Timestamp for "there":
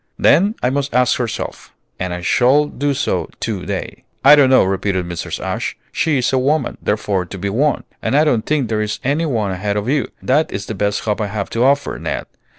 8.67-8.81